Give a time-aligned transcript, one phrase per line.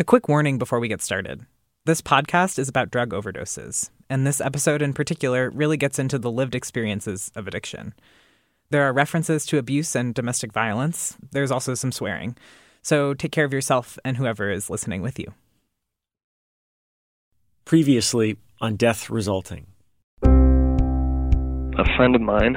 [0.00, 1.44] A quick warning before we get started.
[1.84, 6.30] This podcast is about drug overdoses, and this episode in particular really gets into the
[6.30, 7.94] lived experiences of addiction.
[8.70, 11.16] There are references to abuse and domestic violence.
[11.32, 12.36] There's also some swearing.
[12.80, 15.34] So take care of yourself and whoever is listening with you.
[17.64, 19.66] Previously on Death Resulting.
[20.22, 22.54] A friend of mine,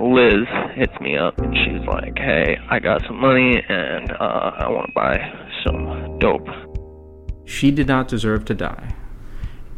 [0.00, 4.68] Liz, hits me up and she's like, hey, I got some money and uh, I
[4.68, 5.20] want to buy
[5.64, 6.71] some dope.
[7.44, 8.94] She did not deserve to die.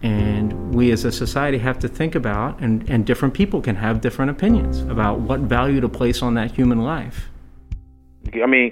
[0.03, 4.03] And we as a society have to think about, and, and different people can have
[4.03, 7.31] different opinions about what value to place on that human life.
[8.35, 8.71] I mean,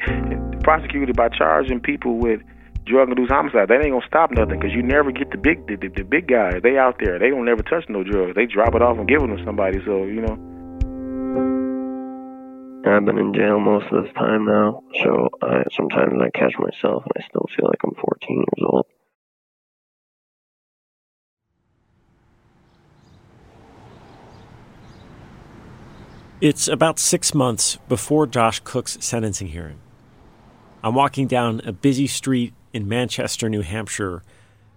[0.62, 2.40] prosecuted by charging people with
[2.84, 3.68] drug-induced homicide.
[3.68, 6.28] That ain't gonna stop nothing because you never get the big, the, the, the big
[6.28, 6.60] guys.
[6.62, 7.18] They out there.
[7.18, 8.34] They don't never touch no drugs.
[8.34, 9.78] They drop it off and give them to somebody.
[9.84, 10.51] So you know.
[12.84, 17.04] I've been in jail most of this time now, so I sometimes I catch myself
[17.04, 18.86] and I still feel like I'm 14 years old.
[26.40, 29.78] It's about six months before Josh Cook's sentencing hearing.
[30.82, 34.24] I'm walking down a busy street in Manchester, New Hampshire,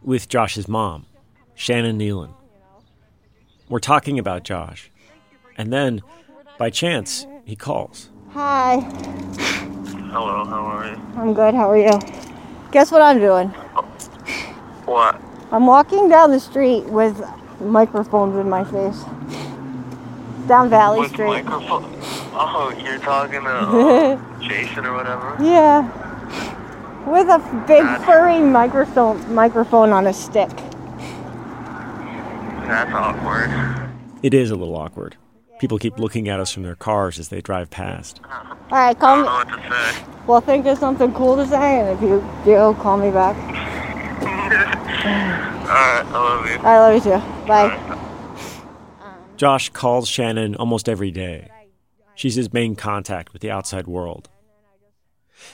[0.04, 1.08] with Josh's mom,
[1.56, 2.36] Shannon Nealon.
[3.68, 4.92] We're talking about Josh,
[5.58, 6.04] and then,
[6.58, 8.10] by chance, he calls.
[8.32, 8.80] Hi,
[10.12, 11.02] Hello, how are you?
[11.18, 11.54] I'm good.
[11.54, 12.00] How are you?
[12.72, 13.50] Guess what I'm doing?
[14.86, 15.20] What?
[15.52, 17.22] I'm walking down the street with
[17.60, 19.04] microphones in my face.
[20.48, 21.44] Down Valley Street.
[21.44, 21.84] microphone?
[22.34, 25.36] Oh, you're talking to uh, Jason or whatever?
[25.42, 25.84] Yeah.
[27.10, 30.50] With a big furry microphone microphone on a stick.
[32.68, 33.50] That's awkward.
[34.24, 35.18] It is a little awkward.
[35.66, 38.22] People keep looking at us from their cars as they drive past.
[38.24, 39.24] All right, call me.
[39.24, 40.06] what to say.
[40.28, 43.36] Well, think of something cool to say, and if you do, call me back.
[45.66, 46.56] Alright, I love you.
[46.58, 47.48] I love you too.
[47.48, 47.98] Bye.
[49.38, 51.50] Josh calls Shannon almost every day.
[52.14, 54.30] She's his main contact with the outside world.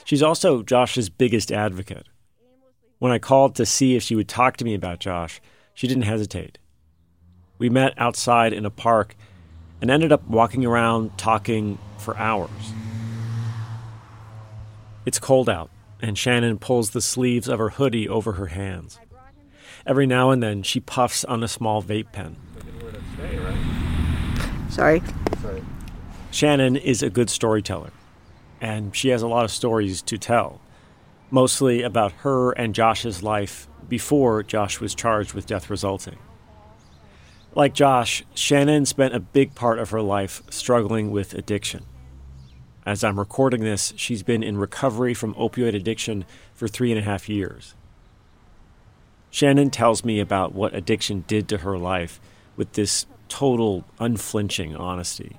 [0.04, 2.06] She's also Josh's biggest advocate.
[2.98, 5.40] When I called to see if she would talk to me about Josh,
[5.72, 6.58] she didn't hesitate.
[7.56, 9.16] We met outside in a park
[9.82, 12.72] and ended up walking around talking for hours.
[15.04, 15.70] It's cold out,
[16.00, 19.00] and Shannon pulls the sleeves of her hoodie over her hands.
[19.84, 22.36] Every now and then, she puffs on a small vape pen.
[24.70, 25.02] Sorry.
[26.30, 27.90] Shannon is a good storyteller,
[28.60, 30.60] and she has a lot of stories to tell,
[31.32, 36.18] mostly about her and Josh's life before Josh was charged with death resulting.
[37.54, 41.84] Like Josh, Shannon spent a big part of her life struggling with addiction.
[42.86, 46.24] As I'm recording this, she's been in recovery from opioid addiction
[46.54, 47.74] for three and a half years.
[49.30, 52.20] Shannon tells me about what addiction did to her life
[52.56, 55.36] with this total, unflinching honesty.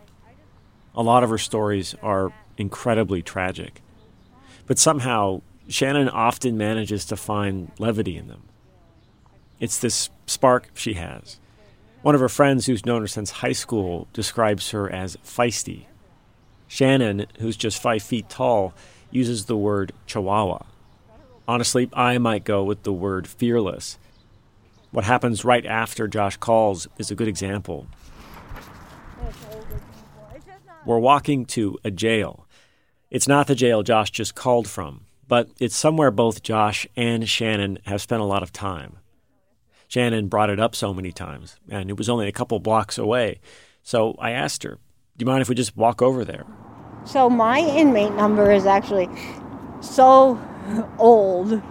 [0.96, 3.82] A lot of her stories are incredibly tragic,
[4.68, 8.44] but somehow Shannon often manages to find levity in them.
[9.60, 11.40] It's this spark she has.
[12.04, 15.86] One of her friends who's known her since high school describes her as feisty.
[16.68, 18.74] Shannon, who's just five feet tall,
[19.10, 20.64] uses the word chihuahua.
[21.48, 23.98] Honestly, I might go with the word fearless.
[24.92, 27.88] What happens right after Josh calls is a good example.
[30.86, 32.46] We're walking to a jail.
[33.12, 37.80] It's not the jail Josh just called from, but it's somewhere both Josh and Shannon
[37.86, 38.98] have spent a lot of time.
[39.94, 43.40] Shannon brought it up so many times, and it was only a couple blocks away.
[43.84, 44.80] So I asked her,
[45.18, 46.48] Do you mind if we just walk over there?
[47.06, 49.08] So my inmate number is actually
[49.82, 50.42] so
[50.98, 51.62] old.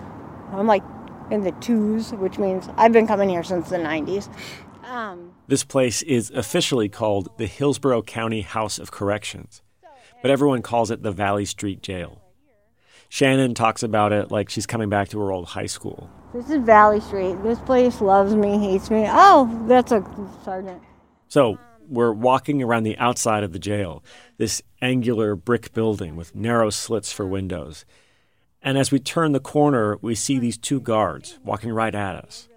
[0.52, 0.84] I'm like
[1.32, 4.32] in the twos, which means I've been coming here since the 90s.
[4.84, 9.62] Um, This place is officially called the Hillsborough County House of Corrections,
[10.20, 12.21] but everyone calls it the Valley Street Jail.
[13.12, 16.08] Shannon talks about it like she's coming back to her old high school.
[16.32, 17.34] this is Valley Street.
[17.42, 19.04] This place loves me, hates me.
[19.06, 20.02] Oh, that's a
[20.42, 20.80] sergeant.
[21.28, 21.58] So
[21.90, 24.02] we're walking around the outside of the jail,
[24.38, 27.84] this angular brick building with narrow slits for windows.
[28.62, 32.48] And as we turn the corner, we see these two guards walking right at us.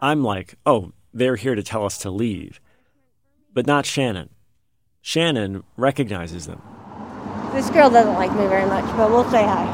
[0.00, 2.60] I'm like, oh, they're here to tell us to leave.
[3.54, 4.30] But not Shannon.
[5.00, 6.60] Shannon recognizes them.
[7.56, 9.64] This girl doesn't like me very much, but we'll say hi.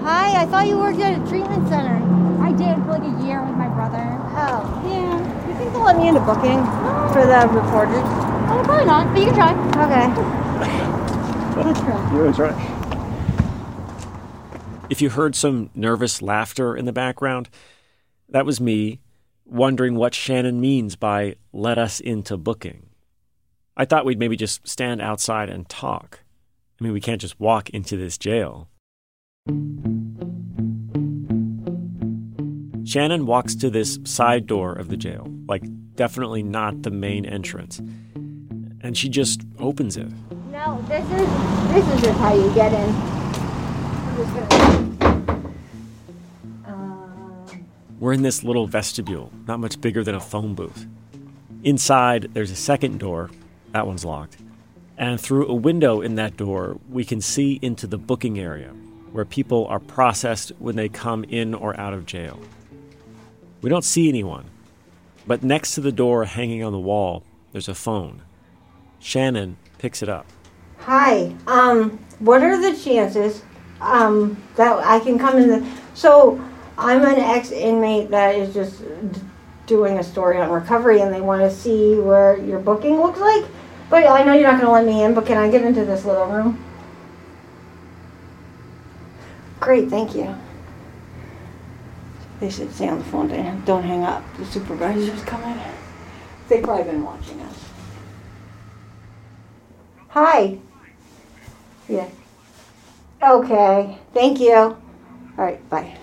[0.00, 1.96] Hi, I thought you worked at a treatment center.
[2.42, 4.00] I did for like a year with my brother.
[4.32, 5.18] Oh, Yeah.
[5.46, 6.56] you think they'll let me into booking
[7.12, 8.00] for the reporters?
[8.48, 9.52] Oh, probably not, but you can try.
[9.84, 10.06] Okay.
[11.62, 12.14] Let's try.
[12.14, 12.56] You're right.
[14.88, 17.50] If you heard some nervous laughter in the background,
[18.30, 19.00] that was me
[19.44, 22.86] wondering what Shannon means by let us into booking.
[23.76, 26.20] I thought we'd maybe just stand outside and talk.
[26.80, 28.68] I mean, we can't just walk into this jail.
[32.86, 35.64] Shannon walks to this side door of the jail, like
[35.96, 37.78] definitely not the main entrance.
[38.80, 40.08] And she just opens it.
[40.52, 41.28] No, this is
[41.72, 42.92] this is just how you get in.
[44.16, 44.74] Gonna-
[47.98, 50.86] We're in this little vestibule, not much bigger than a phone booth.
[51.62, 53.30] Inside, there's a second door.
[53.74, 54.36] That one's locked.
[54.96, 58.68] And through a window in that door, we can see into the booking area
[59.10, 62.38] where people are processed when they come in or out of jail.
[63.62, 64.44] We don't see anyone,
[65.26, 68.22] but next to the door hanging on the wall, there's a phone.
[69.00, 70.26] Shannon picks it up.
[70.78, 71.34] Hi.
[71.48, 73.42] Um, what are the chances
[73.80, 75.68] um, that I can come in the?
[75.94, 76.40] So
[76.78, 78.84] I'm an ex-inmate that is just
[79.66, 83.44] doing a story on recovery, and they want to see where your booking looks like.
[83.94, 85.14] But I know you're not going to let me in.
[85.14, 86.58] But can I get into this little room?
[89.60, 90.34] Great, thank you.
[92.40, 93.28] They should stay on the phone.
[93.28, 93.64] Dan.
[93.64, 94.24] Don't hang up.
[94.36, 95.56] The supervisor's coming.
[96.48, 97.64] They've probably been watching us.
[100.08, 100.58] Hi.
[101.88, 102.08] Yeah.
[103.22, 103.96] Okay.
[104.12, 104.54] Thank you.
[104.56, 104.76] All
[105.36, 105.70] right.
[105.70, 105.96] Bye.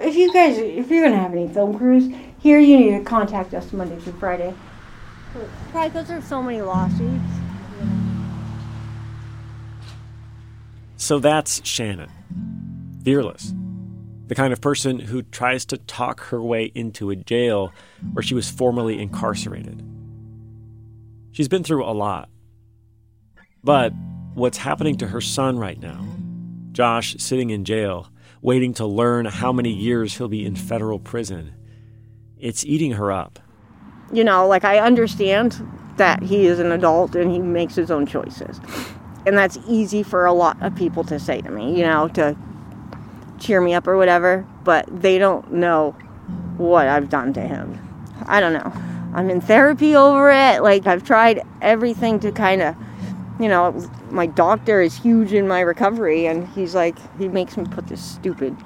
[0.00, 3.54] If you guys, if you're gonna have any film crews here, you need to contact
[3.54, 4.52] us Monday through Friday.
[5.70, 7.22] Probably because there's so many lawsuits.
[10.96, 12.10] So that's Shannon.
[13.04, 13.52] Fearless.
[14.26, 17.72] The kind of person who tries to talk her way into a jail
[18.12, 19.82] where she was formerly incarcerated.
[21.32, 22.28] She's been through a lot.
[23.62, 23.92] But
[24.34, 26.04] what's happening to her son right now,
[26.72, 28.08] Josh sitting in jail,
[28.42, 31.54] waiting to learn how many years he'll be in federal prison,
[32.38, 33.38] it's eating her up.
[34.12, 35.66] You know, like I understand
[35.96, 38.60] that he is an adult and he makes his own choices.
[39.26, 42.36] And that's easy for a lot of people to say to me, you know, to
[43.38, 45.92] cheer me up or whatever, but they don't know
[46.56, 47.78] what I've done to him.
[48.26, 48.72] I don't know.
[49.14, 50.62] I'm in therapy over it.
[50.62, 52.76] Like, I've tried everything to kind of,
[53.40, 53.72] you know,
[54.10, 58.02] my doctor is huge in my recovery, and he's like, he makes me put this
[58.02, 58.56] stupid,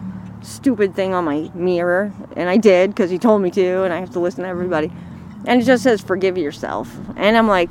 [0.42, 2.12] stupid thing on my mirror.
[2.36, 4.92] And I did because he told me to, and I have to listen to everybody.
[5.46, 6.94] And it just says, forgive yourself.
[7.16, 7.70] And I'm like,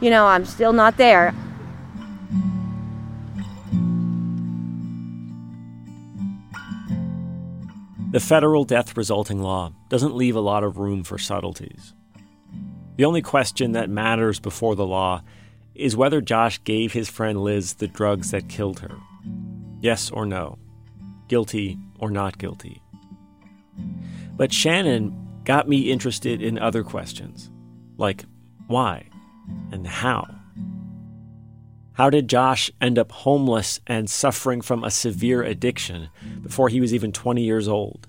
[0.00, 1.34] you know, I'm still not there.
[8.10, 11.94] The federal death resulting law doesn't leave a lot of room for subtleties.
[12.96, 15.22] The only question that matters before the law
[15.74, 18.96] is whether Josh gave his friend Liz the drugs that killed her.
[19.80, 20.58] Yes or no.
[21.26, 22.80] Guilty or not guilty.
[24.36, 27.50] But Shannon got me interested in other questions,
[27.96, 28.24] like
[28.66, 29.08] why
[29.70, 30.26] and how.
[31.92, 36.08] How did Josh end up homeless and suffering from a severe addiction
[36.42, 38.08] before he was even 20 years old?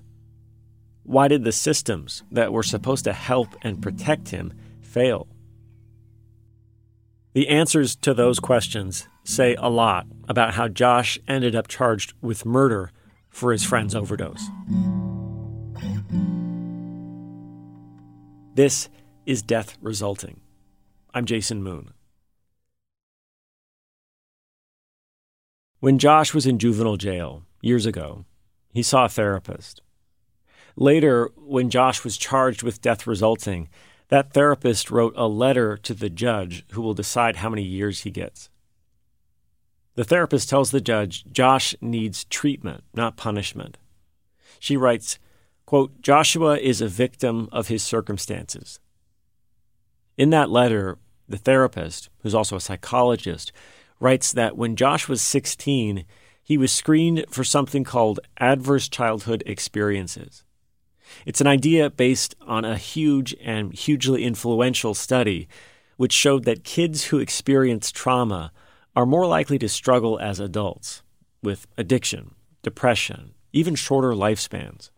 [1.04, 5.28] Why did the systems that were supposed to help and protect him fail?
[7.32, 12.44] The answers to those questions say a lot about how Josh ended up charged with
[12.44, 12.90] murder
[13.28, 14.48] for his friend's overdose.
[18.56, 18.88] This
[19.26, 20.40] is Death Resulting.
[21.12, 21.90] I'm Jason Moon.
[25.80, 28.24] When Josh was in juvenile jail years ago,
[28.72, 29.82] he saw a therapist.
[30.74, 33.68] Later, when Josh was charged with death resulting,
[34.08, 38.10] that therapist wrote a letter to the judge who will decide how many years he
[38.10, 38.48] gets.
[39.96, 43.76] The therapist tells the judge Josh needs treatment, not punishment.
[44.58, 45.18] She writes,
[45.66, 48.80] quote, Joshua is a victim of his circumstances.
[50.16, 53.52] In that letter, the therapist, who's also a psychologist,
[54.00, 56.04] writes that when Josh was 16,
[56.42, 60.44] he was screened for something called adverse childhood experiences.
[61.24, 65.48] It's an idea based on a huge and hugely influential study
[65.96, 68.52] which showed that kids who experience trauma
[68.94, 71.02] are more likely to struggle as adults
[71.42, 74.90] with addiction, depression, even shorter lifespans.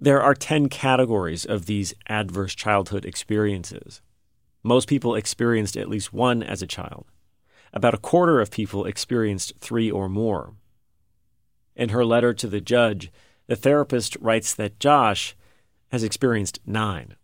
[0.00, 4.02] There are 10 categories of these adverse childhood experiences.
[4.62, 7.06] Most people experienced at least one as a child.
[7.72, 10.54] About a quarter of people experienced three or more.
[11.76, 13.10] In her letter to the judge,
[13.46, 15.36] the therapist writes that Josh
[15.92, 17.14] has experienced nine.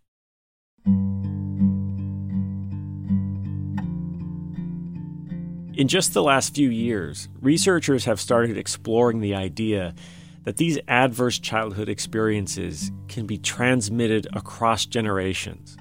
[5.73, 9.95] In just the last few years, researchers have started exploring the idea
[10.43, 15.77] that these adverse childhood experiences can be transmitted across generations,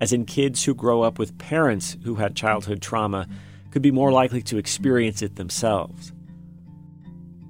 [0.00, 3.26] as in kids who grow up with parents who had childhood trauma
[3.70, 6.12] could be more likely to experience it themselves.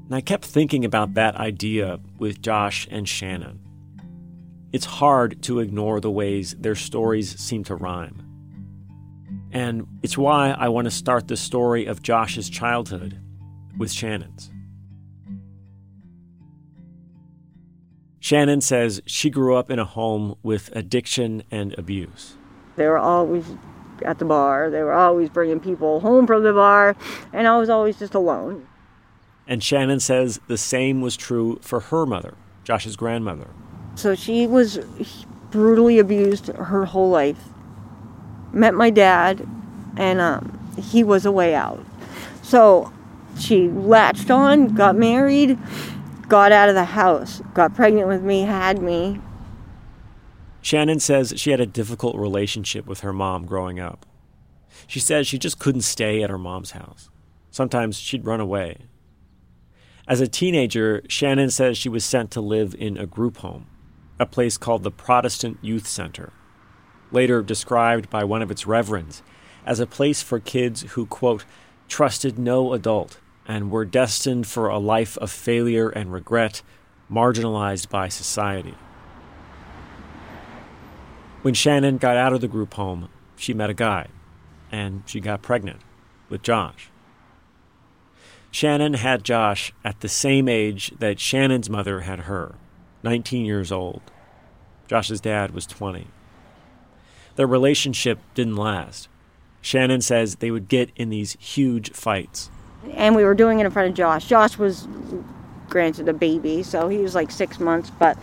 [0.07, 3.59] And I kept thinking about that idea with Josh and Shannon.
[4.73, 8.23] It's hard to ignore the ways their stories seem to rhyme.
[9.50, 13.21] And it's why I want to start the story of Josh's childhood
[13.76, 14.51] with Shannon's.
[18.23, 22.37] Shannon says she grew up in a home with addiction and abuse.
[22.76, 23.45] They were always
[24.05, 24.71] at the bar.
[24.71, 26.95] They were always bringing people home from the bar,
[27.33, 28.69] and I was always just alone.
[29.49, 33.49] And Shannon says the same was true for her mother, Josh's grandmother.
[33.97, 34.79] So she was
[35.50, 37.43] brutally abused her whole life.
[38.52, 39.45] Met my dad,
[39.97, 41.85] and um, he was a way out.
[42.43, 42.93] So
[43.37, 45.59] she latched on, got married,
[46.32, 49.20] got out of the house, got pregnant with me, had me.
[50.62, 54.06] Shannon says she had a difficult relationship with her mom growing up.
[54.86, 57.10] She says she just couldn't stay at her mom's house.
[57.50, 58.78] Sometimes she'd run away.
[60.08, 63.66] As a teenager, Shannon says she was sent to live in a group home,
[64.18, 66.32] a place called the Protestant Youth Center,
[67.10, 69.22] later described by one of its reverends
[69.66, 71.44] as a place for kids who, quote,
[71.88, 76.62] trusted no adult and were destined for a life of failure and regret,
[77.11, 78.75] marginalized by society.
[81.42, 84.06] When Shannon got out of the group home, she met a guy,
[84.70, 85.80] and she got pregnant
[86.28, 86.88] with Josh.
[88.52, 92.54] Shannon had Josh at the same age that Shannon's mother had her,
[93.02, 94.02] 19 years old.
[94.87, 96.06] Josh's dad was 20.
[97.34, 99.08] Their relationship didn't last.
[99.62, 102.50] Shannon says they would get in these huge fights.
[102.94, 104.26] And we were doing it in front of Josh.
[104.26, 104.86] Josh was
[105.68, 107.90] granted a baby, so he was like six months.
[107.90, 108.18] But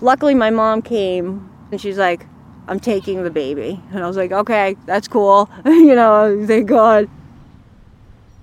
[0.00, 2.26] luckily, my mom came and she's like,
[2.66, 3.80] I'm taking the baby.
[3.92, 5.50] And I was like, okay, that's cool.
[5.64, 7.08] you know, thank God.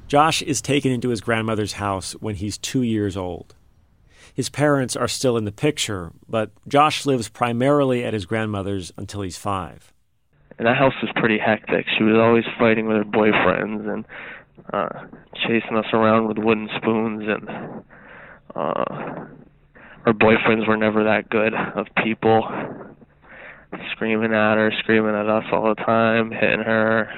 [0.08, 3.56] Josh is taken into his grandmother's house when he's two years old.
[4.34, 9.22] His parents are still in the picture, but Josh lives primarily at his grandmother's until
[9.22, 9.94] he's five.
[10.62, 11.88] And that house was pretty hectic.
[11.98, 14.06] She was always fighting with her boyfriends and
[14.72, 17.50] uh chasing us around with wooden spoons and
[18.54, 19.26] uh
[20.06, 22.48] her boyfriends were never that good of people
[23.92, 27.10] screaming at her, screaming at us all the time, hitting her,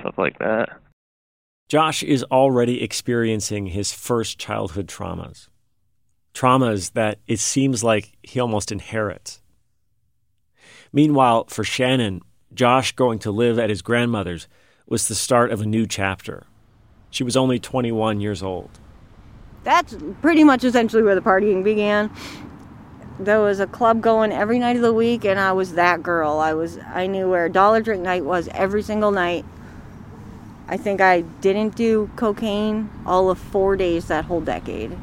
[0.00, 0.68] stuff like that.
[1.70, 5.48] Josh is already experiencing his first childhood traumas.
[6.34, 9.40] Traumas that it seems like he almost inherits.
[10.92, 12.20] Meanwhile, for Shannon,
[12.52, 14.48] Josh going to live at his grandmother's
[14.86, 16.44] was the start of a new chapter.
[17.10, 18.70] She was only 21 years old.
[19.62, 22.10] That's pretty much essentially where the partying began.
[23.18, 26.38] There was a club going every night of the week, and I was that girl.
[26.38, 29.44] I was I knew where Dollar Drink Night was every single night.
[30.66, 34.96] I think I didn't do cocaine all of four days that whole decade.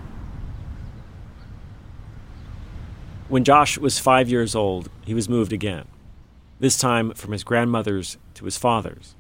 [3.28, 5.86] When Josh was five years old, he was moved again,
[6.60, 9.16] this time from his grandmother's to his father's.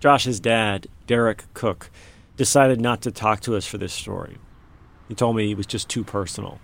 [0.00, 1.90] Josh's dad, Derek Cook,
[2.36, 4.38] decided not to talk to us for this story.
[5.08, 6.60] He told me it was just too personal.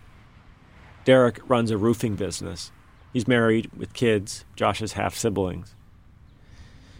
[1.04, 2.70] Derek runs a roofing business.
[3.12, 5.74] He's married with kids, Josh's half siblings.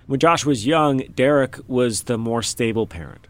[0.07, 3.29] When Josh was young, Derek was the more stable parent.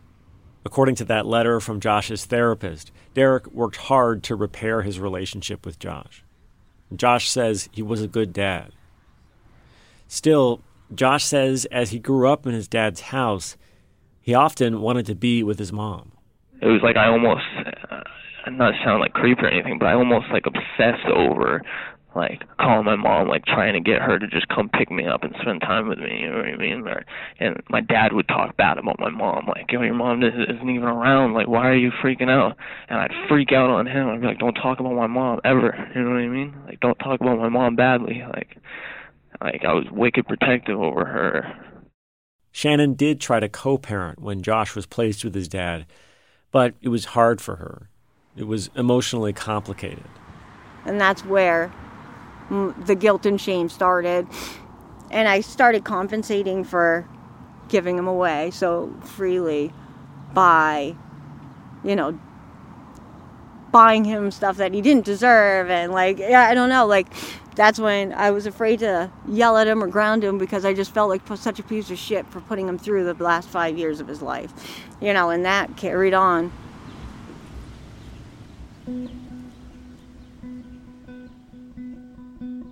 [0.64, 5.78] According to that letter from Josh's therapist, Derek worked hard to repair his relationship with
[5.78, 6.24] Josh.
[6.94, 8.72] Josh says he was a good dad.
[10.12, 10.60] Still,
[10.94, 13.56] Josh says as he grew up in his dad's house,
[14.20, 16.12] he often wanted to be with his mom.
[16.60, 17.40] It was like I almost,
[17.90, 21.62] uh, not sound like creepy or anything, but I almost like obsessed over
[22.14, 25.24] like calling my mom, like trying to get her to just come pick me up
[25.24, 26.20] and spend time with me.
[26.20, 26.86] You know what I mean?
[26.86, 27.06] Or,
[27.40, 30.88] and my dad would talk bad about my mom, like, "Yo, your mom isn't even
[30.88, 31.32] around.
[31.32, 32.58] Like, why are you freaking out?"
[32.90, 34.10] And I'd freak out on him.
[34.10, 36.54] I'd be like, "Don't talk about my mom ever." You know what I mean?
[36.66, 38.22] Like, don't talk about my mom badly.
[38.34, 38.58] Like,
[39.42, 41.54] like I was wicked protective over her.
[42.52, 45.86] Shannon did try to co parent when Josh was placed with his dad,
[46.50, 47.88] but it was hard for her.
[48.36, 50.04] It was emotionally complicated.
[50.84, 51.72] And that's where
[52.50, 54.26] the guilt and shame started.
[55.10, 57.08] And I started compensating for
[57.68, 59.72] giving him away so freely
[60.34, 60.96] by,
[61.84, 62.18] you know,
[63.70, 65.70] buying him stuff that he didn't deserve.
[65.70, 67.08] And like, yeah, I don't know, like,
[67.54, 70.92] that's when I was afraid to yell at him or ground him because I just
[70.92, 74.00] felt like such a piece of shit for putting him through the last five years
[74.00, 74.52] of his life.
[75.00, 76.52] You know, and that carried on.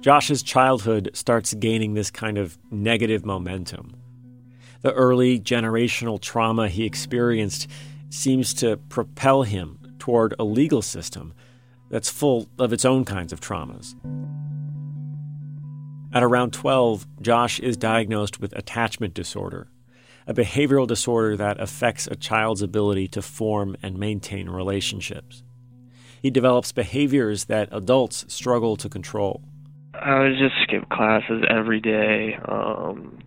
[0.01, 3.95] Josh's childhood starts gaining this kind of negative momentum.
[4.81, 7.69] The early generational trauma he experienced
[8.09, 11.35] seems to propel him toward a legal system
[11.91, 13.95] that's full of its own kinds of traumas.
[16.13, 19.69] At around 12, Josh is diagnosed with attachment disorder,
[20.27, 25.45] a behavioral disorder that affects a child's ability to form and maintain relationships.
[26.21, 29.43] He develops behaviors that adults struggle to control.
[29.95, 32.37] I would just skip classes every day.
[32.47, 33.21] Um,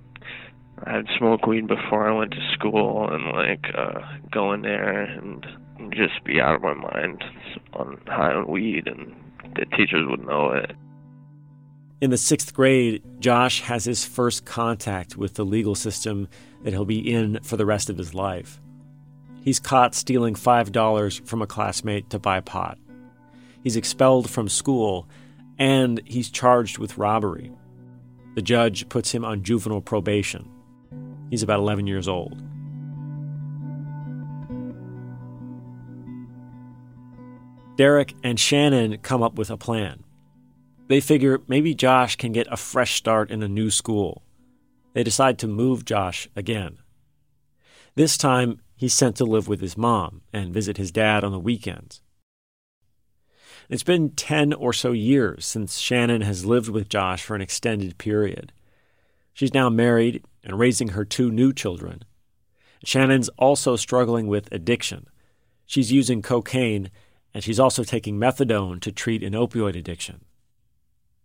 [0.86, 5.46] I'd smoke weed before I went to school and like uh, go in there and
[5.92, 7.24] just be out of my mind
[7.74, 9.16] on high on weed, and
[9.56, 10.72] the teachers would know it.
[12.04, 16.28] In the sixth grade, Josh has his first contact with the legal system
[16.62, 18.60] that he'll be in for the rest of his life.
[19.42, 22.78] He's caught stealing $5 from a classmate to buy pot.
[23.64, 25.08] He's expelled from school,
[25.58, 27.54] and he's charged with robbery.
[28.36, 30.50] The judge puts him on juvenile probation.
[31.30, 32.38] He's about 11 years old.
[37.78, 40.03] Derek and Shannon come up with a plan.
[40.88, 44.24] They figure maybe Josh can get a fresh start in a new school.
[44.94, 46.78] They decide to move Josh again.
[47.96, 51.40] This time, he's sent to live with his mom and visit his dad on the
[51.40, 52.02] weekends.
[53.70, 57.98] It's been 10 or so years since Shannon has lived with Josh for an extended
[57.98, 58.52] period.
[59.34, 62.04] She's now married and raising her two new children.
[62.84, 65.08] Shannon's also struggling with addiction.
[65.66, 66.92] She's using cocaine
[67.34, 70.26] and she's also taking methadone to treat an opioid addiction.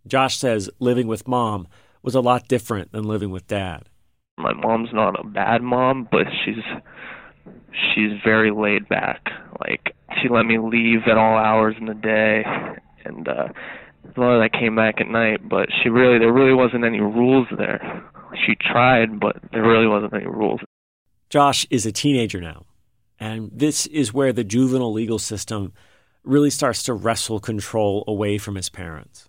[0.07, 1.67] Josh says living with mom
[2.01, 3.89] was a lot different than living with dad.
[4.37, 6.63] My mom's not a bad mom, but she's
[7.93, 9.29] she's very laid back.
[9.59, 12.43] Like she let me leave at all hours in the day
[13.05, 13.47] and uh
[14.15, 18.03] well, I came back at night, but she really there really wasn't any rules there.
[18.45, 20.61] She tried, but there really wasn't any rules.
[21.29, 22.65] Josh is a teenager now,
[23.19, 25.73] and this is where the juvenile legal system
[26.23, 29.28] really starts to wrestle control away from his parents.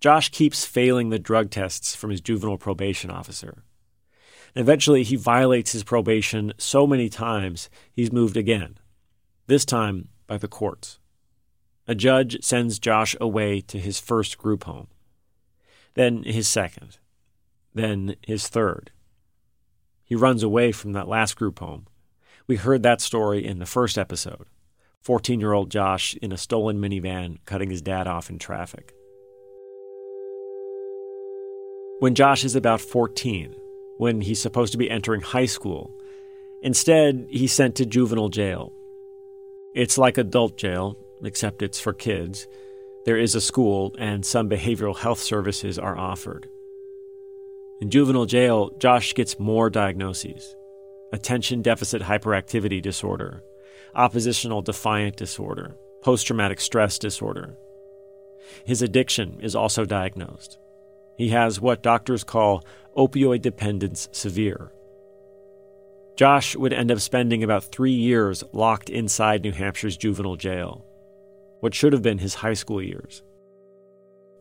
[0.00, 3.64] Josh keeps failing the drug tests from his juvenile probation officer.
[4.54, 8.78] And eventually, he violates his probation so many times he's moved again,
[9.46, 10.98] this time by the courts.
[11.86, 14.88] A judge sends Josh away to his first group home,
[15.94, 16.98] then his second,
[17.74, 18.90] then his third.
[20.04, 21.86] He runs away from that last group home.
[22.46, 24.46] We heard that story in the first episode.
[25.02, 28.94] 14 year old Josh in a stolen minivan cutting his dad off in traffic.
[32.00, 33.54] When Josh is about 14,
[33.98, 35.94] when he's supposed to be entering high school,
[36.62, 38.72] instead he's sent to juvenile jail.
[39.74, 42.48] It's like adult jail, except it's for kids.
[43.04, 46.48] There is a school, and some behavioral health services are offered.
[47.82, 50.56] In juvenile jail, Josh gets more diagnoses
[51.12, 53.42] attention deficit hyperactivity disorder,
[53.94, 57.58] oppositional defiant disorder, post traumatic stress disorder.
[58.64, 60.56] His addiction is also diagnosed.
[61.20, 62.64] He has what doctors call
[62.96, 64.72] opioid dependence severe.
[66.16, 70.82] Josh would end up spending about three years locked inside New Hampshire's juvenile jail,
[71.60, 73.22] what should have been his high school years.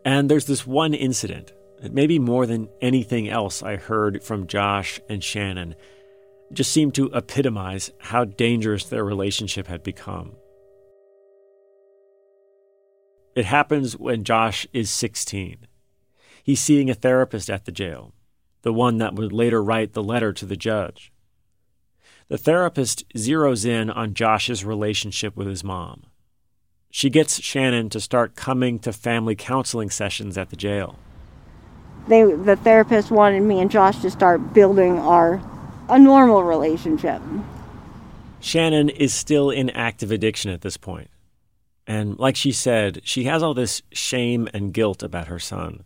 [0.06, 1.52] And there's this one incident,
[1.92, 5.76] maybe more than anything else I heard from Josh and Shannon,
[6.54, 10.38] just seemed to epitomize how dangerous their relationship had become.
[13.36, 15.66] It happens when Josh is 16.
[16.50, 18.12] He's seeing a therapist at the jail,
[18.64, 21.12] the one that would later write the letter to the judge.
[22.28, 26.08] The therapist zeroes in on Josh's relationship with his mom.
[26.90, 30.98] She gets Shannon to start coming to family counseling sessions at the jail.
[32.08, 35.40] They, the therapist wanted me and Josh to start building our
[35.88, 37.22] a normal relationship.
[38.40, 41.12] Shannon is still in active addiction at this point.
[41.86, 45.84] And like she said, she has all this shame and guilt about her son.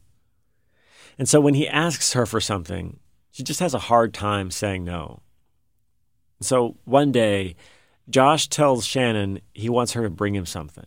[1.17, 2.99] And so when he asks her for something,
[3.31, 5.21] she just has a hard time saying no.
[6.41, 7.55] So one day,
[8.09, 10.85] Josh tells Shannon he wants her to bring him something.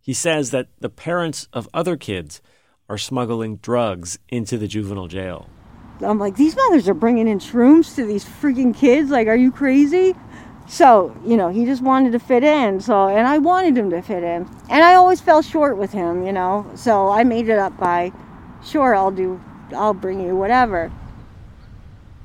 [0.00, 2.40] He says that the parents of other kids
[2.88, 5.48] are smuggling drugs into the juvenile jail.
[6.00, 9.10] I'm like, these mothers are bringing in shrooms to these freaking kids.
[9.10, 10.14] Like, are you crazy?
[10.68, 12.80] So, you know, he just wanted to fit in.
[12.80, 14.48] So, and I wanted him to fit in.
[14.70, 16.70] And I always fell short with him, you know.
[16.74, 18.12] So I made it up by,
[18.64, 19.40] sure, I'll do,
[19.74, 20.90] I'll bring you whatever.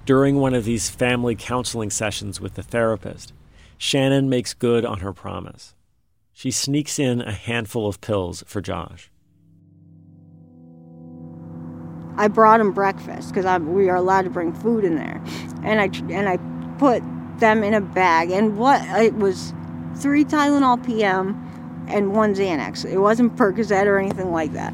[0.06, 3.34] During one of these family counseling sessions with the therapist,
[3.78, 5.75] Shannon makes good on her promise.
[6.34, 9.12] She sneaks in a handful of pills for Josh.
[12.17, 15.23] I brought him breakfast because we are allowed to bring food in there,
[15.63, 16.38] and I and I
[16.78, 17.02] put
[17.39, 18.32] them in a bag.
[18.32, 19.54] And what it was
[19.95, 21.45] three Tylenol PM
[21.88, 22.86] and one Xanax.
[22.89, 24.73] It wasn't Percocet or anything like that.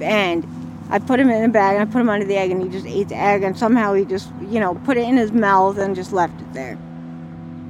[0.00, 0.44] And
[0.90, 2.68] I put him in a bag and I put him under the egg and he
[2.68, 5.78] just ate the egg and somehow he just, you know, put it in his mouth
[5.78, 6.76] and just left it there.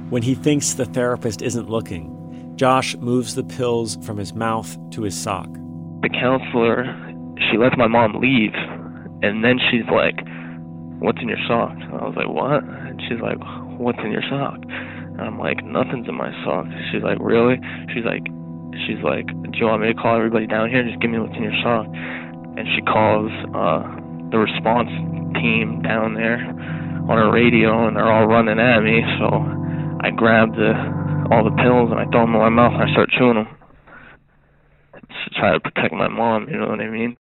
[0.09, 5.03] When he thinks the therapist isn't looking, Josh moves the pills from his mouth to
[5.03, 5.47] his sock.
[6.01, 6.83] The counselor,
[7.49, 8.53] she lets my mom leave
[9.21, 10.19] and then she's like,
[10.99, 11.71] What's in your sock?
[11.71, 12.63] And I was like, What?
[12.63, 13.37] And she's like,
[13.81, 14.61] what's in your sock?
[14.61, 16.67] And I'm like, nothing's in my sock.
[16.91, 17.57] She's like, really?
[17.93, 18.23] She's like,
[18.85, 20.83] she's like, do you want me to call everybody down here?
[20.85, 21.89] Just give me what's in your sock.
[22.57, 23.83] And she calls uh,
[24.31, 24.89] the response
[25.39, 26.37] team down there
[27.09, 29.01] on her radio, and they're all running at me.
[29.19, 29.27] So
[30.01, 30.73] I grabbed the
[31.31, 33.47] all the pills and I throw them in my mouth and I start chewing them
[34.93, 36.49] to try to protect my mom.
[36.49, 37.17] You know what I mean?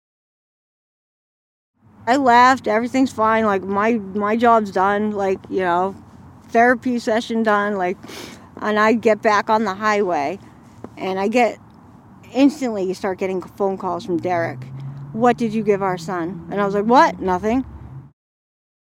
[2.07, 2.67] I laughed.
[2.67, 3.45] Everything's fine.
[3.45, 5.11] Like my my job's done.
[5.11, 5.95] Like you know,
[6.47, 7.97] therapy session done, like,
[8.61, 10.39] and I get back on the highway,
[10.97, 11.59] and I get
[12.33, 14.59] instantly you start getting phone calls from Derek.
[15.13, 16.47] What did you give our son?
[16.51, 17.19] And I was like, what?
[17.19, 17.65] Nothing.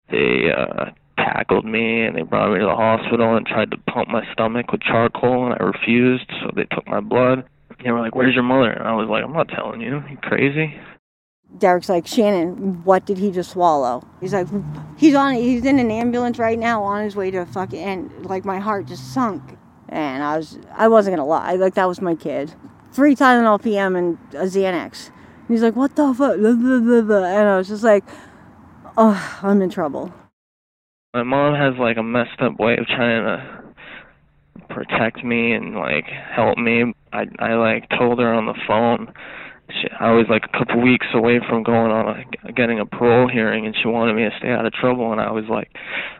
[0.10, 4.10] They uh, tackled me and they brought me to the hospital and tried to pump
[4.10, 7.46] my stomach with charcoal, and I refused, so they took my blood.
[7.84, 10.04] They were like, "Where's your mother?" And I was like, "I'm not telling you.
[10.10, 10.74] You crazy?"
[11.58, 14.06] Derek's like, Shannon, what did he just swallow?
[14.20, 14.48] He's like,
[14.98, 18.26] he's on, he's in an ambulance right now on his way to a fucking, and
[18.26, 19.58] like my heart just sunk.
[19.90, 22.54] And I was, I wasn't gonna lie, like that was my kid.
[22.92, 25.12] Three Tylenol PM and a Xanax.
[25.47, 26.38] He's like, what the fuck?
[26.38, 28.03] And I was just like,
[28.97, 30.13] oh, I'm in trouble.
[31.13, 36.05] My mom has like a messed up way of trying to protect me and like
[36.05, 36.93] help me.
[37.13, 39.13] I, I like told her on the phone
[39.69, 43.27] she, I was like a couple weeks away from going on a, getting a parole
[43.27, 45.71] hearing, and she wanted me to stay out of trouble, and I was like,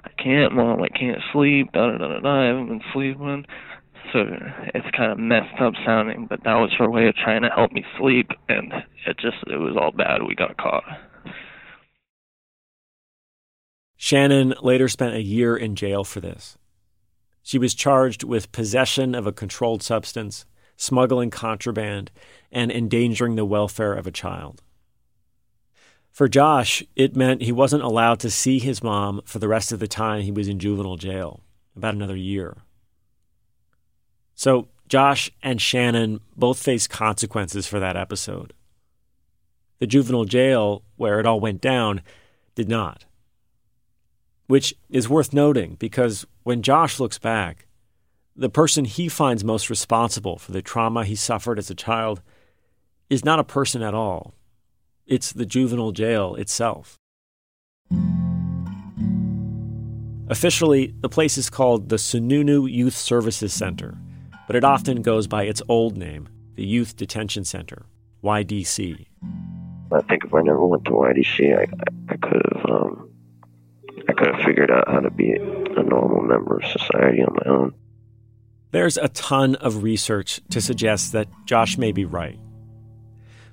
[0.04, 2.20] I can't, mom, I can't sleep, da da da.
[2.20, 3.46] da I haven't been sleeping.
[4.14, 4.20] So
[4.74, 7.72] it's kind of messed up sounding, but that was her way of trying to help
[7.72, 8.72] me sleep, and
[9.06, 10.24] it just it was all bad.
[10.24, 10.84] We got caught.
[13.98, 16.58] Shannon later spent a year in jail for this.
[17.42, 20.46] She was charged with possession of a controlled substance,
[20.78, 22.12] smuggling contraband,
[22.52, 24.62] and endangering the welfare of a child.
[26.12, 29.80] For Josh, it meant he wasn't allowed to see his mom for the rest of
[29.80, 31.42] the time he was in juvenile jail,
[31.76, 32.58] about another year.
[34.38, 38.54] So, Josh and Shannon both faced consequences for that episode.
[39.80, 42.02] The juvenile jail, where it all went down,
[42.54, 43.06] did not.
[44.46, 47.66] Which is worth noting because when Josh looks back,
[48.36, 52.22] the person he finds most responsible for the trauma he suffered as a child
[53.10, 54.36] is not a person at all.
[55.08, 56.96] It's the juvenile jail itself.
[60.30, 63.98] Officially, the place is called the Sununu Youth Services Center,
[64.48, 67.86] but it often goes by its old name, the Youth Detention Center,
[68.24, 69.06] YDC.
[69.92, 71.64] I think if I never went to YDC, I,
[72.10, 73.10] I could have um,
[74.10, 77.52] I could have figured out how to be a normal member of society on my
[77.52, 77.74] own.
[78.72, 82.40] There's a ton of research to suggest that Josh may be right.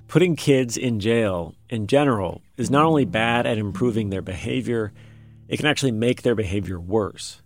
[0.07, 4.93] Putting kids in jail, in general, is not only bad at improving their behavior,
[5.47, 7.41] it can actually make their behavior worse.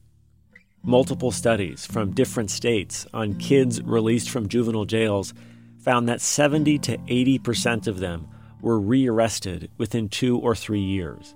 [0.83, 5.33] Multiple studies from different states on kids released from juvenile jails
[5.79, 8.27] found that 70 to 80% of them
[8.61, 11.35] were rearrested within two or three years.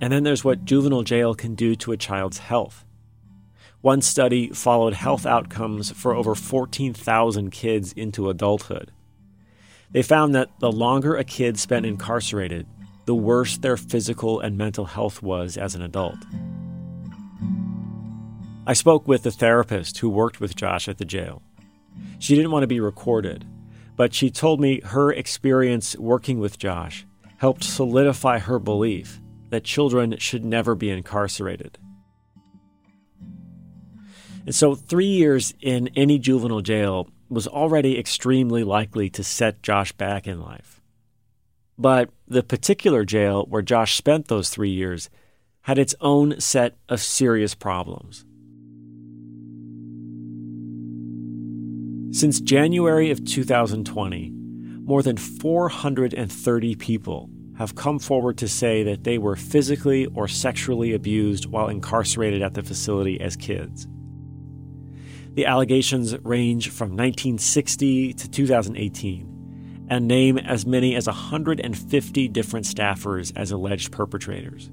[0.00, 2.84] And then there's what juvenile jail can do to a child's health.
[3.80, 8.92] One study followed health outcomes for over 14,000 kids into adulthood.
[9.92, 12.66] They found that the longer a kid spent incarcerated,
[13.06, 16.18] the worse their physical and mental health was as an adult.
[18.66, 21.42] I spoke with the therapist who worked with Josh at the jail.
[22.18, 23.44] She didn't want to be recorded,
[23.94, 30.16] but she told me her experience working with Josh helped solidify her belief that children
[30.18, 31.76] should never be incarcerated.
[34.46, 39.92] And so, three years in any juvenile jail was already extremely likely to set Josh
[39.92, 40.80] back in life.
[41.76, 45.10] But the particular jail where Josh spent those three years
[45.62, 48.24] had its own set of serious problems.
[52.14, 54.30] Since January of 2020,
[54.84, 60.92] more than 430 people have come forward to say that they were physically or sexually
[60.92, 63.88] abused while incarcerated at the facility as kids.
[65.32, 73.32] The allegations range from 1960 to 2018 and name as many as 150 different staffers
[73.34, 74.70] as alleged perpetrators.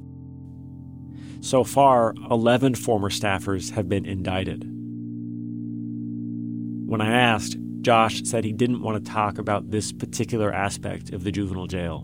[1.39, 4.70] So far, 11 former staffers have been indicted.
[6.91, 11.23] When I asked, Josh said he didn't want to talk about this particular aspect of
[11.23, 12.01] the juvenile jail.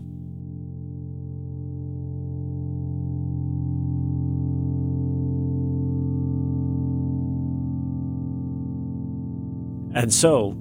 [9.94, 10.56] And so,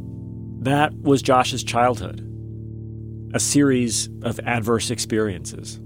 [0.60, 2.22] that was Josh's childhood
[3.34, 5.80] a series of adverse experiences.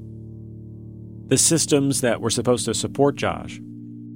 [1.27, 3.61] The systems that were supposed to support Josh,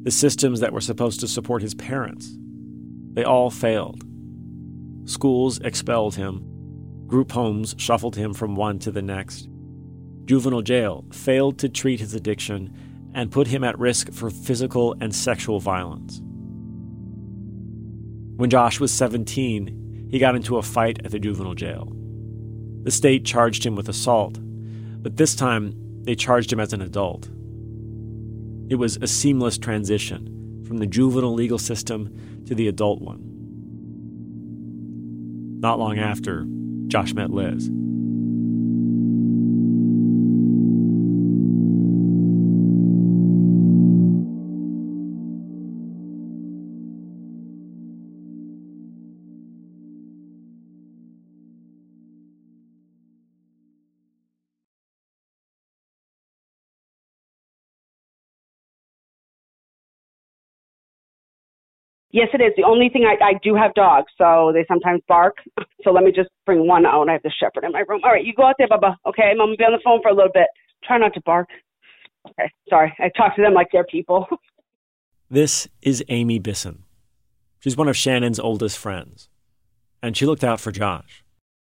[0.01, 2.35] the systems that were supposed to support his parents,
[3.13, 4.03] they all failed.
[5.05, 6.43] Schools expelled him,
[7.07, 9.47] group homes shuffled him from one to the next.
[10.25, 12.75] Juvenile jail failed to treat his addiction
[13.13, 16.21] and put him at risk for physical and sexual violence.
[18.35, 21.93] When Josh was 17, he got into a fight at the juvenile jail.
[22.83, 24.39] The state charged him with assault,
[25.01, 27.29] but this time they charged him as an adult.
[28.69, 33.34] It was a seamless transition from the juvenile legal system to the adult one.
[35.65, 36.45] Not long after,
[36.85, 37.71] Josh met Liz.
[62.15, 62.53] Yes, it is.
[62.55, 65.35] The only thing I, I do have dogs, so they sometimes bark.
[65.83, 67.09] So let me just bring one out.
[67.09, 68.01] I have the shepherd in my room.
[68.03, 68.95] All right, you go out there, Bubba.
[69.05, 70.47] Okay, I'm gonna be on the phone for a little bit.
[70.83, 71.47] Try not to bark.
[72.27, 72.91] Okay, sorry.
[72.97, 74.25] I talk to them like they're people.
[75.29, 76.83] This is Amy Bisson.
[77.59, 79.27] She's one of Shannon's oldest friends,
[80.01, 81.23] and she looked out for Josh.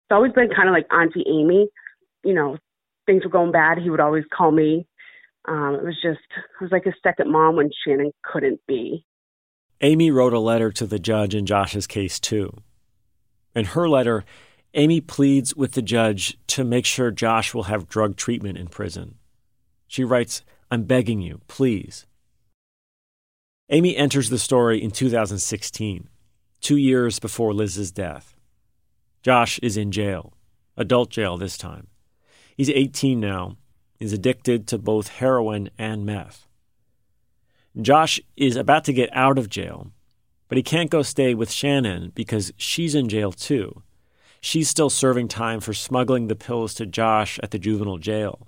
[0.05, 1.67] It's always been kind of like Auntie Amy.
[2.23, 2.57] You know,
[3.05, 3.77] things were going bad.
[3.77, 4.87] He would always call me.
[5.47, 9.05] Um, it was just, it was like a second mom when Shannon couldn't be.
[9.81, 12.53] Amy wrote a letter to the judge in Josh's case, too.
[13.55, 14.25] In her letter,
[14.73, 19.15] Amy pleads with the judge to make sure Josh will have drug treatment in prison.
[19.87, 22.05] She writes, I'm begging you, please.
[23.69, 26.09] Amy enters the story in 2016,
[26.61, 28.35] two years before Liz's death.
[29.23, 30.33] Josh is in jail,
[30.77, 31.87] adult jail this time.
[32.55, 33.57] He's 18 now,
[33.99, 36.47] He's addicted to both heroin and meth.
[37.79, 39.91] Josh is about to get out of jail,
[40.47, 43.83] but he can't go stay with Shannon because she's in jail too.
[44.41, 48.47] She's still serving time for smuggling the pills to Josh at the juvenile jail.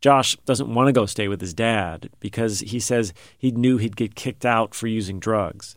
[0.00, 3.96] Josh doesn't want to go stay with his dad because he says he knew he'd
[3.96, 5.76] get kicked out for using drugs.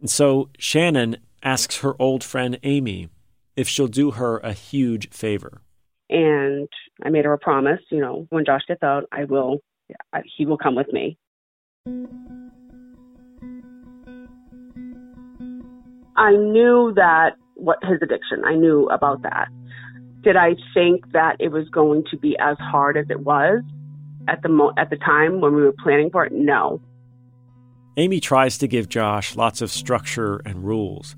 [0.00, 3.08] And so Shannon asks her old friend Amy
[3.54, 5.62] if she'll do her a huge favor.
[6.10, 6.68] And
[7.02, 9.58] I made her a promise, you know, when Josh gets out, I will,
[10.36, 11.18] he will come with me.
[16.16, 19.48] I knew that what his addiction, I knew about that.
[20.22, 23.62] Did I think that it was going to be as hard as it was
[24.26, 26.32] at the mo- at the time when we were planning for it?
[26.32, 26.80] No.
[27.96, 31.14] Amy tries to give Josh lots of structure and rules,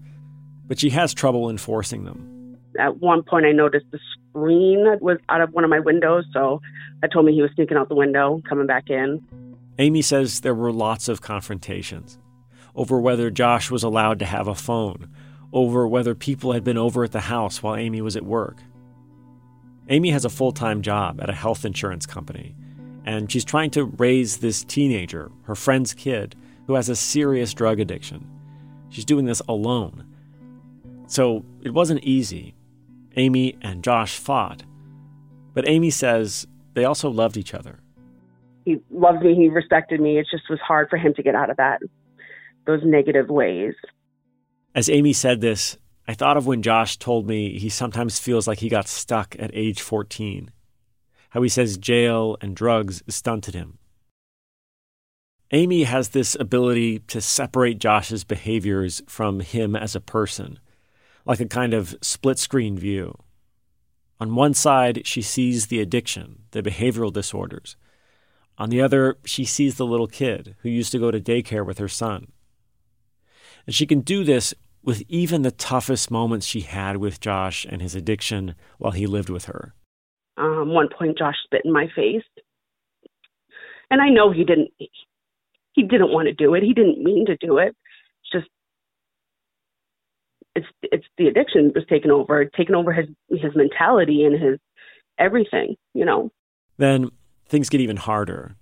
[0.66, 2.58] but she has trouble enforcing them.
[2.78, 6.60] At one point, I noticed the screen was out of one of my windows, so
[7.02, 9.24] I told me he was sneaking out the window, coming back in.
[9.78, 12.18] Amy says there were lots of confrontations
[12.74, 15.08] over whether Josh was allowed to have a phone,
[15.52, 18.58] over whether people had been over at the house while Amy was at work.
[19.88, 22.54] Amy has a full time job at a health insurance company,
[23.04, 26.36] and she's trying to raise this teenager, her friend's kid,
[26.66, 28.28] who has a serious drug addiction.
[28.90, 30.06] She's doing this alone.
[31.06, 32.54] So it wasn't easy.
[33.16, 34.62] Amy and Josh fought.
[35.54, 37.80] But Amy says they also loved each other.
[38.64, 40.18] He loved me, he respected me.
[40.18, 41.80] It just was hard for him to get out of that,
[42.66, 43.74] those negative ways.
[44.74, 48.58] As Amy said this, I thought of when Josh told me he sometimes feels like
[48.58, 50.50] he got stuck at age 14.
[51.30, 53.78] How he says jail and drugs stunted him.
[55.50, 60.58] Amy has this ability to separate Josh's behaviors from him as a person,
[61.24, 63.16] like a kind of split screen view.
[64.20, 67.76] On one side, she sees the addiction, the behavioral disorders.
[68.58, 71.78] On the other, she sees the little kid who used to go to daycare with
[71.78, 72.32] her son.
[73.66, 77.80] And she can do this with even the toughest moments she had with Josh and
[77.80, 79.74] his addiction while he lived with her.
[80.36, 82.22] Um, one point, Josh spit in my face,
[83.90, 84.70] and I know he didn't.
[85.72, 86.62] He didn't want to do it.
[86.62, 87.76] He didn't mean to do it.
[88.22, 88.48] It's just
[90.54, 94.58] it's it's the addiction was taken over, taken over his his mentality and his
[95.18, 95.76] everything.
[95.94, 96.30] You know.
[96.76, 97.10] Then
[97.48, 98.56] things get even harder.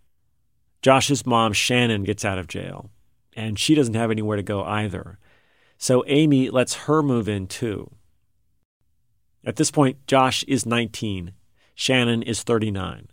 [0.83, 2.91] Josh's mom, Shannon, gets out of jail,
[3.35, 5.19] and she doesn't have anywhere to go either.
[5.79, 7.91] So Amy lets her move in too.
[9.45, 11.33] At this point, Josh is 19,
[11.75, 13.09] Shannon is 39.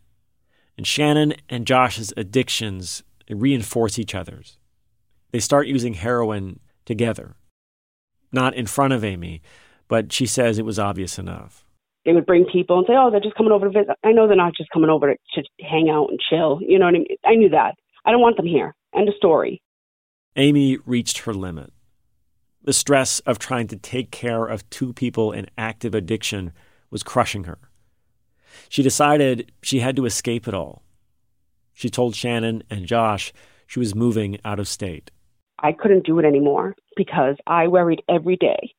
[0.77, 4.57] And Shannon and Josh's addictions reinforce each other's.
[5.31, 7.35] They start using heroin together.
[8.31, 9.41] Not in front of Amy,
[9.87, 11.62] but she says it was obvious enough.
[12.05, 14.27] They would bring people and say, "Oh, they're just coming over to visit." I know
[14.27, 16.59] they're not just coming over to hang out and chill.
[16.61, 17.07] You know what I mean?
[17.25, 17.75] I knew that.
[18.05, 18.75] I don't want them here.
[18.93, 19.61] End of story.
[20.35, 21.71] Amy reached her limit.
[22.63, 26.51] The stress of trying to take care of two people in active addiction
[26.89, 27.57] was crushing her.
[28.69, 30.83] She decided she had to escape it all.
[31.73, 33.33] She told Shannon and Josh
[33.67, 35.11] she was moving out of state.
[35.59, 38.73] I couldn't do it anymore because I worried every day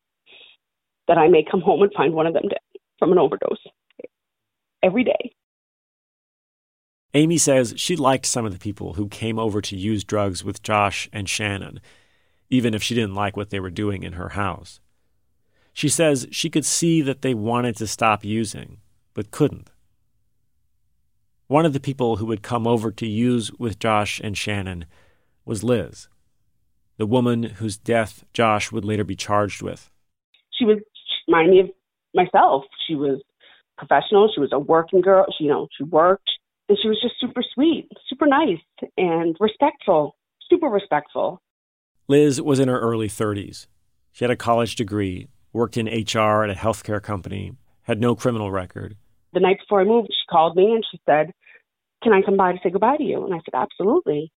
[1.09, 2.59] that I may come home and find one of them dead
[3.05, 3.59] from an overdose.
[4.83, 5.35] Every day.
[7.13, 10.63] Amy says she liked some of the people who came over to use drugs with
[10.63, 11.81] Josh and Shannon,
[12.49, 14.81] even if she didn't like what they were doing in her house.
[15.75, 18.79] She says she could see that they wanted to stop using,
[19.13, 19.71] but couldn't.
[21.47, 24.87] One of the people who would come over to use with Josh and Shannon
[25.45, 26.09] was Liz,
[26.97, 29.91] the woman whose death Josh would later be charged with.
[30.53, 31.71] She was she reminded me of
[32.15, 32.65] myself.
[32.87, 33.21] She was
[33.77, 34.31] professional.
[34.33, 35.27] She was a working girl.
[35.37, 36.31] She, you know, she worked,
[36.69, 38.61] and she was just super sweet, super nice,
[38.97, 40.17] and respectful.
[40.49, 41.41] Super respectful.
[42.07, 43.67] Liz was in her early 30s.
[44.13, 48.51] She had a college degree, worked in HR at a healthcare company, had no criminal
[48.51, 48.97] record.
[49.33, 51.33] The night before I moved, she called me and she said,
[52.03, 53.25] Can I come by to say goodbye to you?
[53.25, 54.31] And I said, Absolutely.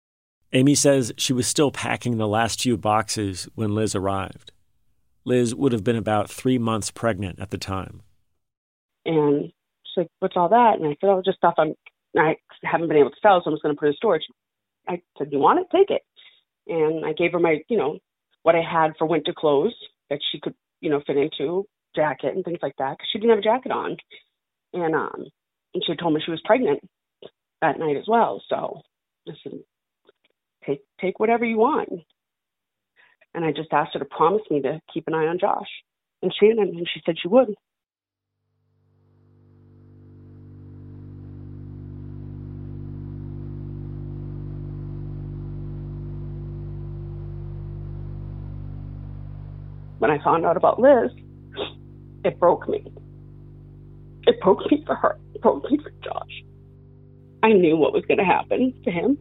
[0.53, 4.53] Amy says she was still packing the last few boxes when Liz arrived.
[5.27, 8.01] Liz would have been about three months pregnant at the time.
[9.05, 9.51] And
[9.83, 10.75] she's like, What's all that?
[10.79, 11.73] And I said, Oh, just stuff I'm,
[12.17, 14.23] I haven't been able to sell, so I'm just going to put it in storage.
[14.87, 15.67] I said, You want it?
[15.75, 16.01] Take it.
[16.67, 17.99] And I gave her my, you know,
[18.43, 19.75] what I had for winter clothes
[20.09, 23.31] that she could, you know, fit into, jacket and things like that, because she didn't
[23.31, 23.97] have a jacket on.
[24.73, 25.25] And, um,
[25.73, 26.79] and she told me she was pregnant
[27.61, 28.41] that night as well.
[28.47, 28.81] So
[29.27, 29.59] I said,
[30.65, 31.89] take take whatever you want.
[33.37, 35.69] And I just asked her to promise me to keep an eye on Josh
[36.23, 37.53] and Shannon, and she said she would.
[49.99, 51.11] When I found out about Liz,
[52.25, 52.83] it broke me.
[54.25, 55.15] It broke me for her.
[55.35, 56.43] It broke me for Josh.
[57.43, 59.15] I knew what was going to happen to him.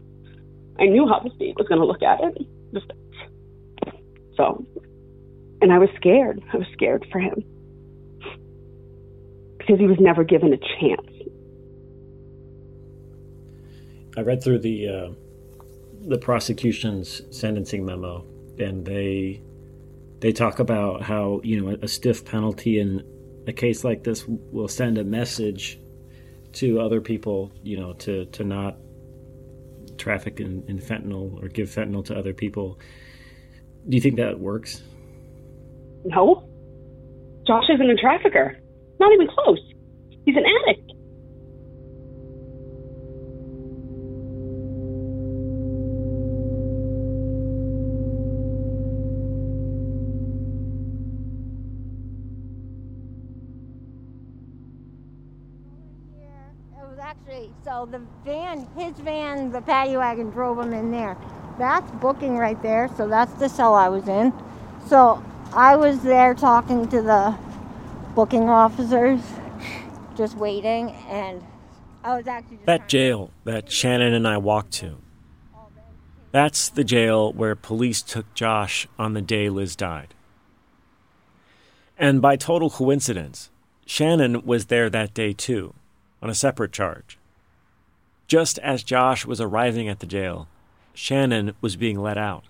[0.79, 2.48] I knew how the state was going to look at it.
[4.37, 4.64] So,
[5.61, 6.42] and I was scared.
[6.53, 7.44] I was scared for him
[9.59, 11.11] because he was never given a chance.
[14.16, 15.09] I read through the uh,
[16.09, 18.25] the prosecution's sentencing memo,
[18.59, 19.42] and they
[20.20, 23.05] they talk about how you know a stiff penalty in
[23.46, 25.79] a case like this will send a message
[26.53, 28.77] to other people, you know, to to not
[29.99, 32.79] traffic in, in fentanyl or give fentanyl to other people.
[33.88, 34.83] Do you think that works?
[36.05, 36.49] No.
[37.46, 38.59] Josh isn't a trafficker.
[38.99, 39.61] Not even close.
[40.25, 40.92] He's an addict.
[56.77, 61.16] It was actually so the van, his van, the paddy wagon drove him in there.
[61.59, 62.90] That's booking right there.
[62.97, 64.33] So that's the cell I was in.
[64.88, 67.37] So I was there talking to the
[68.14, 69.21] booking officers,
[70.16, 71.42] just waiting, and
[72.04, 74.98] I was actually just That jail that Shannon and I walked to.
[76.33, 80.15] That's the jail where police took Josh on the day Liz died.
[81.98, 83.50] And by total coincidence,
[83.87, 85.73] Shannon was there that day too,
[86.21, 87.19] on a separate charge.
[88.29, 90.48] Just as Josh was arriving at the jail,
[90.97, 92.44] Shannon was being let out.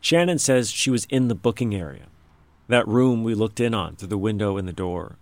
[0.00, 2.06] Shannon says she was in the booking area,
[2.68, 5.16] that room we looked in on through the window in the door.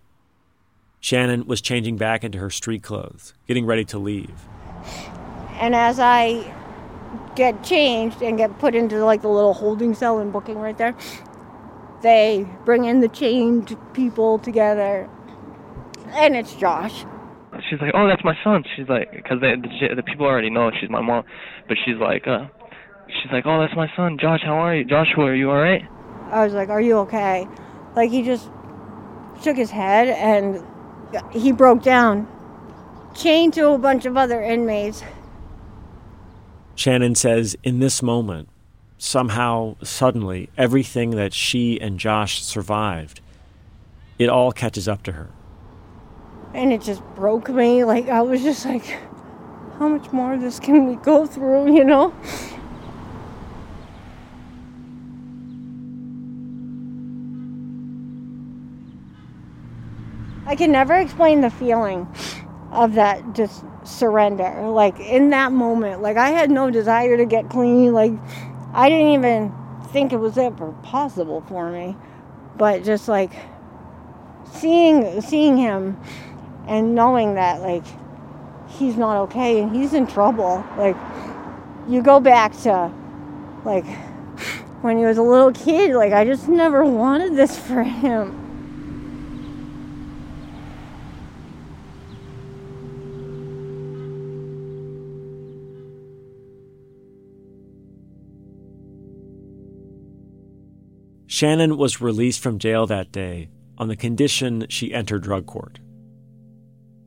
[1.01, 4.35] Shannon was changing back into her street clothes, getting ready to leave.
[5.61, 6.55] And as I
[7.35, 10.95] get changed and get put into like the little holding cell and booking right there.
[12.03, 15.09] They bring in the chained people together,
[16.11, 17.05] and it's Josh.
[17.69, 19.57] She's like, "Oh, that's my son." She's like, because the,
[19.95, 21.25] the people already know she's my mom,
[21.67, 22.47] but she's like, uh,
[23.09, 24.41] she's like, "Oh, that's my son, Josh.
[24.45, 25.25] How are you, Joshua?
[25.25, 25.83] Are you all right?"
[26.31, 27.47] I was like, "Are you okay?"
[27.97, 28.49] Like he just
[29.43, 30.65] shook his head and
[31.33, 32.29] he broke down,
[33.15, 35.03] chained to a bunch of other inmates.
[36.75, 38.49] Shannon says, in this moment,
[38.99, 43.21] somehow, suddenly, everything that she and Josh survived,
[44.19, 45.31] it all catches up to her.
[46.55, 47.85] And it just broke me.
[47.85, 48.87] Like, I was just like,
[49.79, 52.13] how much more of this can we go through, you know?
[60.49, 62.09] I can never explain the feeling
[62.73, 64.69] of that just surrender.
[64.69, 67.93] Like in that moment, like I had no desire to get clean.
[67.93, 68.13] Like
[68.73, 69.53] I didn't even
[69.93, 71.97] think it was ever possible for me.
[72.57, 73.33] But just like
[74.53, 75.99] seeing seeing him
[76.69, 77.85] and knowing that like
[78.69, 80.65] he's not okay and he's in trouble.
[80.77, 80.97] Like
[81.89, 82.93] you go back to
[83.65, 83.87] like
[84.83, 88.45] when he was a little kid, like I just never wanted this for him.
[101.27, 103.49] Shannon was released from jail that day
[103.79, 105.79] on the condition she enter drug court.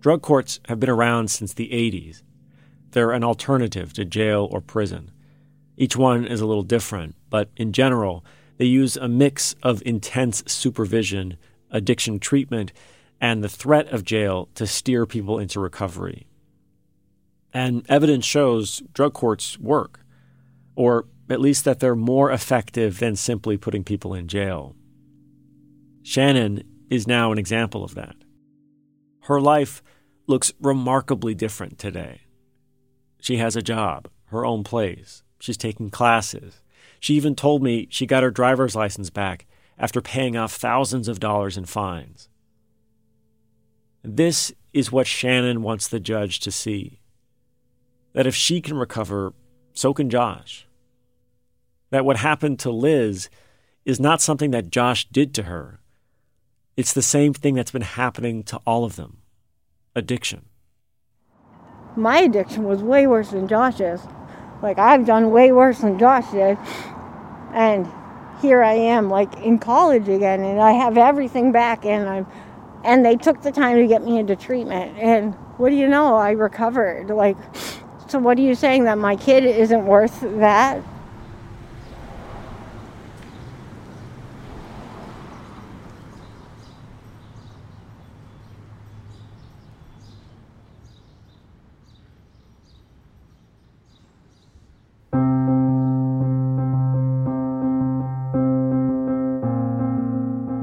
[0.01, 2.23] Drug courts have been around since the 80s.
[2.89, 5.11] They're an alternative to jail or prison.
[5.77, 8.25] Each one is a little different, but in general,
[8.57, 11.37] they use a mix of intense supervision,
[11.69, 12.73] addiction treatment,
[13.21, 16.25] and the threat of jail to steer people into recovery.
[17.53, 19.99] And evidence shows drug courts work,
[20.75, 24.75] or at least that they're more effective than simply putting people in jail.
[26.01, 28.15] Shannon is now an example of that.
[29.21, 29.83] Her life
[30.27, 32.21] looks remarkably different today.
[33.19, 36.61] She has a job, her own place, she's taking classes.
[36.99, 39.45] She even told me she got her driver's license back
[39.77, 42.29] after paying off thousands of dollars in fines.
[44.03, 47.01] This is what Shannon wants the judge to see
[48.13, 49.33] that if she can recover,
[49.73, 50.67] so can Josh
[51.91, 53.29] that what happened to Liz
[53.85, 55.80] is not something that Josh did to her.
[56.81, 59.17] It's the same thing that's been happening to all of them
[59.95, 60.47] addiction.
[61.95, 64.01] My addiction was way worse than Josh's.
[64.63, 66.57] Like, I've done way worse than Josh did.
[67.53, 67.87] And
[68.41, 72.25] here I am, like, in college again, and I have everything back, and I'm.
[72.83, 74.97] And they took the time to get me into treatment.
[74.97, 76.15] And what do you know?
[76.15, 77.11] I recovered.
[77.11, 77.37] Like,
[78.07, 80.81] so what are you saying that my kid isn't worth that?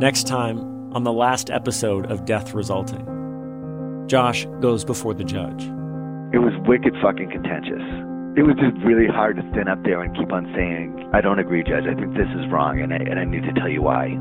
[0.08, 0.60] Next time
[0.94, 5.64] on the last episode of Death Resulting, Josh goes before the judge.
[6.32, 7.82] It was wicked fucking contentious.
[8.34, 11.38] It was just really hard to stand up there and keep on saying, I don't
[11.38, 11.84] agree, Judge.
[11.84, 14.16] I think this is wrong, and I, and I need to tell you why.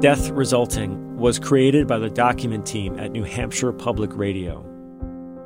[0.00, 4.69] Death Resulting was created by the document team at New Hampshire Public Radio.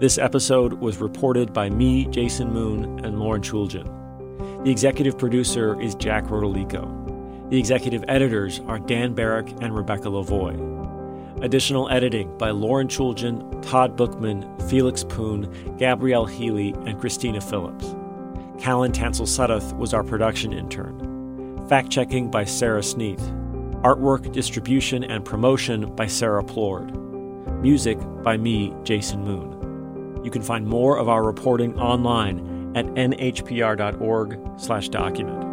[0.04, 4.62] This episode was reported by me, Jason Moon, and Lauren Chooljian.
[4.62, 7.48] The executive producer is Jack Rodolico.
[7.48, 11.42] The executive editors are Dan Barrick and Rebecca Lavoie.
[11.42, 17.96] Additional editing by Lauren Chooljian, Todd Bookman, Felix Poon, Gabrielle Healy, and Christina Phillips.
[18.58, 21.66] Callan Tansel Sudduth was our production intern.
[21.66, 23.20] Fact checking by Sarah Sneet.
[23.80, 26.92] Artwork distribution and promotion by Sara Plourde.
[27.62, 29.53] Music by me, Jason Moon.
[30.24, 35.43] You can find more of our reporting online at nhpr.org/document.